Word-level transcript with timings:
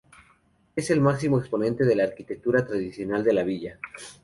Es 0.75 0.89
el 0.89 0.99
máximo 0.99 1.37
exponente 1.37 1.85
de 1.85 1.95
la 1.95 2.05
arquitectura 2.05 2.65
tradicional 2.65 3.23
de 3.23 3.33
la 3.33 3.43
villa. 3.43 3.77